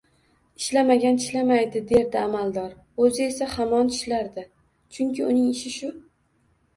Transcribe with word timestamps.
Ishlamagan 0.59 1.17
tishlamaydi, 1.23 1.81
derdi 1.91 2.17
amaldor. 2.21 2.71
O’zi 3.07 3.21
esa 3.27 3.49
hamon 3.51 3.91
tishlardi. 3.91 4.47
Chunki 4.97 5.27
uning 5.27 5.45
ishi 5.53 5.75
shu. 5.77 5.91